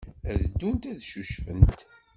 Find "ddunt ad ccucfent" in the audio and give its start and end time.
0.45-1.79